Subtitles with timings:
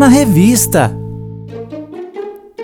[0.00, 0.90] na revista.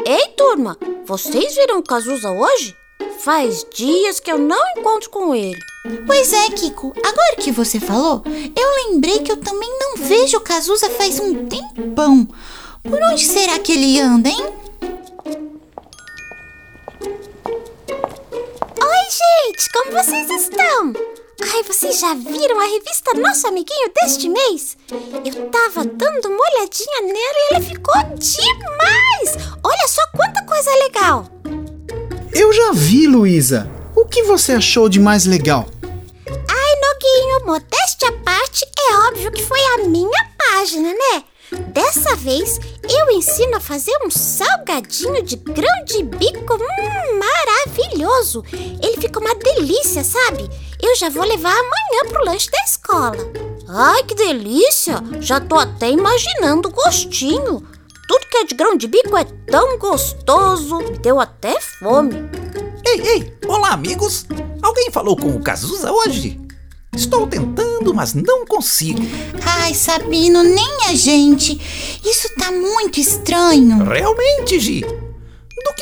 [0.07, 2.75] Ei, turma, vocês viram o Cazuza hoje?
[3.19, 5.61] Faz dias que eu não encontro com ele.
[6.07, 6.95] Pois é, Kiko.
[7.05, 11.47] Agora que você falou, eu lembrei que eu também não vejo o Cazuza faz um
[11.47, 12.27] tempão.
[12.83, 14.43] Por onde será que ele anda, hein?
[18.81, 20.95] Oi, gente, como vocês estão?
[21.43, 24.77] Ai, vocês já viram a revista Nosso Amiguinho deste mês?
[24.91, 29.47] Eu tava dando uma olhadinha nela e ela ficou demais!
[29.63, 31.31] Olha só quanta coisa legal!
[32.33, 33.71] Eu já vi, Luísa.
[33.95, 35.67] O que você achou de mais legal?
[36.27, 41.25] Ai, Noguinho, modéstia à parte, é óbvio que foi a minha página, né?
[41.69, 48.43] Dessa vez eu ensino a fazer um salgadinho de grão de bico hum, maravilhoso.
[48.53, 50.49] Ele fica uma delícia, sabe?
[50.83, 53.17] Eu já vou levar amanhã pro lanche da escola.
[53.69, 55.03] Ai, que delícia!
[55.21, 57.67] Já tô até imaginando o gostinho.
[58.09, 62.15] Tudo que é de grão de bico é tão gostoso, me deu até fome.
[62.85, 64.27] Ei, ei, olá amigos!
[64.63, 66.41] Alguém falou com o Cazuza hoje?
[66.95, 69.01] Estou tentando, mas não consigo.
[69.45, 71.61] Ai, Sabino, nem a gente.
[72.05, 73.85] Isso tá muito estranho.
[73.85, 74.85] Realmente, Gi.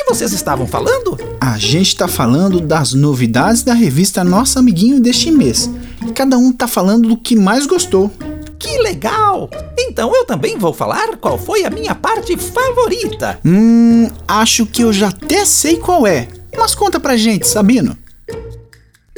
[0.05, 1.19] Que vocês estavam falando?
[1.41, 5.70] A gente tá falando das novidades da revista Nosso Amiguinho deste mês.
[6.14, 8.10] Cada um tá falando do que mais gostou.
[8.58, 9.48] Que legal!
[9.78, 13.41] Então eu também vou falar qual foi a minha parte favorita.
[13.42, 16.28] Hum, acho que eu já até sei qual é.
[16.55, 17.97] Mas conta pra gente, Sabino.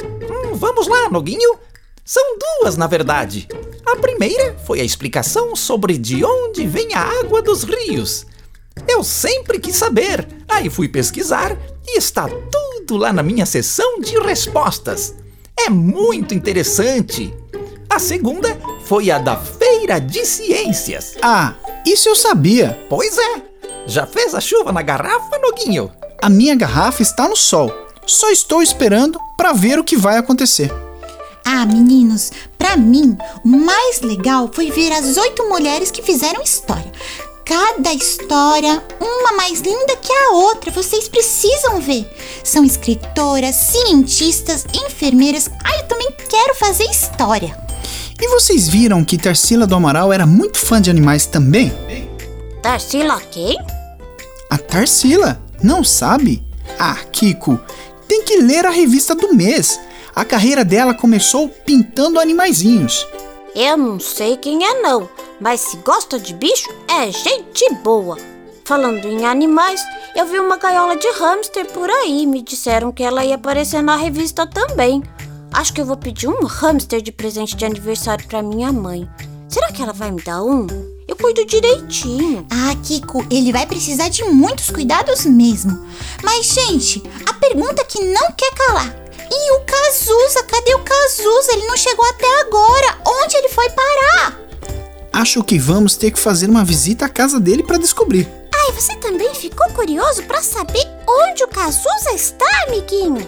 [0.01, 1.57] Hum, vamos lá, Noguinho.
[2.05, 2.23] São
[2.61, 3.45] duas, na verdade.
[3.85, 8.25] A primeira foi a explicação sobre de onde vem a água dos rios.
[8.87, 14.19] Eu sempre quis saber, aí fui pesquisar e está tudo lá na minha seção de
[14.19, 15.13] respostas.
[15.57, 17.33] É muito interessante.
[17.89, 21.15] A segunda foi a da Feira de Ciências.
[21.21, 21.53] Ah,
[21.85, 22.79] isso eu sabia.
[22.89, 23.41] Pois é.
[23.87, 25.91] Já fez a chuva na garrafa, Noguinho?
[26.21, 27.71] A minha garrafa está no sol.
[28.05, 30.71] Só estou esperando para ver o que vai acontecer.
[31.45, 36.91] Ah, meninos, para mim, o mais legal foi ver as oito mulheres que fizeram história.
[37.47, 42.05] Cada história, uma mais linda que a outra, vocês precisam ver.
[42.43, 45.49] São escritoras, cientistas, enfermeiras.
[45.63, 47.57] Ah, eu também quero fazer história.
[48.19, 51.71] E vocês viram que Tarsila do Amaral era muito fã de animais também?
[52.61, 53.57] Tarsila quem?
[54.49, 55.41] A Tarsila?
[55.63, 56.43] Não sabe?
[56.77, 57.57] Ah, Kiko,
[58.09, 59.79] tem que ler a revista do mês.
[60.13, 63.07] A carreira dela começou pintando animaizinhos.
[63.55, 65.09] Eu não sei quem é não,
[65.39, 68.17] mas se gosta de bicho, é gente boa.
[68.65, 69.81] Falando em animais,
[70.15, 72.25] eu vi uma gaiola de hamster por aí.
[72.27, 75.01] Me disseram que ela ia aparecer na revista também.
[75.53, 79.09] Acho que eu vou pedir um hamster de presente de aniversário para minha mãe.
[79.47, 80.67] Será que ela vai me dar um?
[81.07, 82.45] Eu cuido direitinho.
[82.51, 85.87] Ah, Kiko, ele vai precisar de muitos cuidados mesmo.
[86.21, 88.93] Mas, gente, a pergunta que não quer calar.
[89.31, 90.43] E o Cazuza?
[90.43, 91.53] Cadê o Cazuza?
[91.53, 92.97] Ele não chegou até agora.
[93.05, 94.46] Onde ele foi parar?
[95.17, 98.27] Acho que vamos ter que fazer uma visita à casa dele para descobrir.
[98.53, 103.27] Ai, você também ficou curioso para saber onde o Cazuza está, amiguinho?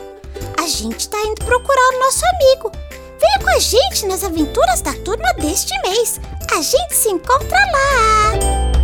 [0.59, 2.71] A gente tá indo procurar o nosso amigo.
[3.19, 6.21] Venha com a gente nas aventuras da turma deste mês.
[6.51, 8.78] A gente se encontra lá!